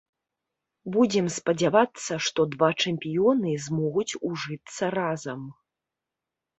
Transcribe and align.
Будзем 0.95 1.27
спадзявацца, 1.35 2.13
што 2.29 2.47
два 2.57 2.71
чэмпіёны 2.87 3.55
змогуць 3.69 4.09
ужыцца 4.35 4.95
разам. 5.01 5.41